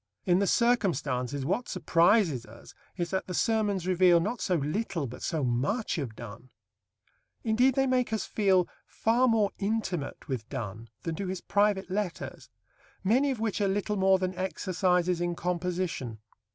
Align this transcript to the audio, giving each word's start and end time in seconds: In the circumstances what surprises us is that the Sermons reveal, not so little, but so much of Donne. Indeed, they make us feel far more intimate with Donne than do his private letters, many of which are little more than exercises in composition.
In 0.25 0.39
the 0.39 0.47
circumstances 0.47 1.45
what 1.45 1.69
surprises 1.69 2.43
us 2.43 2.73
is 2.97 3.11
that 3.11 3.27
the 3.27 3.35
Sermons 3.35 3.85
reveal, 3.85 4.19
not 4.19 4.41
so 4.41 4.55
little, 4.55 5.05
but 5.05 5.21
so 5.21 5.43
much 5.43 5.99
of 5.99 6.15
Donne. 6.15 6.49
Indeed, 7.43 7.75
they 7.75 7.85
make 7.85 8.11
us 8.11 8.25
feel 8.25 8.67
far 8.87 9.27
more 9.27 9.51
intimate 9.59 10.27
with 10.27 10.49
Donne 10.49 10.89
than 11.03 11.13
do 11.13 11.27
his 11.27 11.41
private 11.41 11.91
letters, 11.91 12.49
many 13.03 13.29
of 13.29 13.39
which 13.39 13.61
are 13.61 13.67
little 13.67 13.95
more 13.95 14.17
than 14.17 14.33
exercises 14.33 15.21
in 15.21 15.35
composition. 15.35 16.17